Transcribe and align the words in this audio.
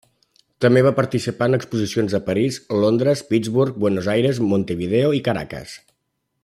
També 0.63 0.81
va 0.85 0.93
participar 0.99 1.47
en 1.51 1.57
exposicions 1.57 2.17
a 2.19 2.21
París, 2.31 2.57
Londres, 2.85 3.23
Pittsburgh, 3.33 3.79
Buenos 3.87 4.11
Aires, 4.15 4.41
Montevideo 4.55 5.17
i 5.19 5.25
Caracas. 5.29 5.81